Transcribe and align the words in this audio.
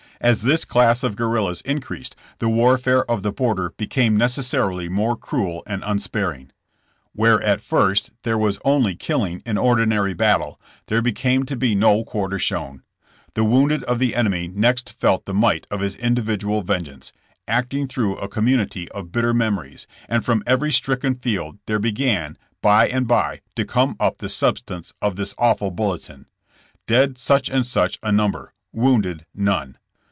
As 0.23 0.43
this 0.43 0.65
class 0.65 1.01
of 1.01 1.15
guerrillas 1.15 1.61
increased, 1.61 2.15
the 2.37 2.47
warfare 2.47 3.09
of 3.09 3.23
the 3.23 3.31
border 3.31 3.73
became 3.75 4.15
necessarily 4.15 4.87
more 4.87 5.15
cruel 5.17 5.63
and 5.65 5.81
unsparing. 5.83 6.51
Where 7.13 7.41
at 7.41 7.59
first 7.59 8.11
there 8.21 8.37
was 8.37 8.59
only 8.63 8.93
killing 8.95 9.41
in 9.47 9.57
ordinary 9.57 10.13
battle, 10.13 10.61
there 10.85 11.01
became 11.01 11.43
t® 11.43 11.57
be 11.57 11.73
no 11.73 12.03
28 12.03 12.03
JKSSS 12.03 12.03
JAMSS. 12.03 12.11
quarter 12.11 12.39
shown. 12.39 12.83
The 13.33 13.43
wounded 13.43 13.83
of 13.85 13.97
the 13.97 14.15
enemy 14.15 14.47
next 14.47 14.91
felt 14.99 15.25
the 15.25 15.33
might 15.33 15.65
of 15.71 15.79
his 15.79 15.95
individual 15.95 16.61
vengeance— 16.61 17.11
acting 17.47 17.87
through 17.87 18.17
a 18.17 18.27
community 18.29 18.91
of 18.91 19.11
bitter 19.11 19.33
memories— 19.33 19.87
and 20.07 20.23
from 20.23 20.43
every 20.45 20.71
stricken 20.71 21.15
field 21.15 21.57
there 21.65 21.79
began, 21.79 22.37
by 22.61 22.87
and 22.87 23.07
by, 23.07 23.41
to 23.55 23.65
come 23.65 23.95
up 23.99 24.19
the 24.19 24.29
substance 24.29 24.93
of 25.01 25.15
this 25.15 25.33
awful 25.39 25.71
bulletin: 25.71 26.27
Dead 26.85 27.17
such 27.17 27.49
and 27.49 27.65
such 27.65 27.97
a 28.03 28.11
number, 28.11 28.53
wounded 28.71 29.25
none. 29.33 29.79